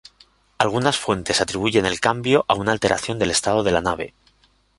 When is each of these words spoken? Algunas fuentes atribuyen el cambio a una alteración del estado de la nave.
Algunas 0.57 0.97
fuentes 0.97 1.41
atribuyen 1.41 1.85
el 1.85 1.99
cambio 1.99 2.43
a 2.47 2.55
una 2.55 2.71
alteración 2.71 3.19
del 3.19 3.29
estado 3.29 3.61
de 3.61 3.71
la 3.71 3.81
nave. 3.81 4.15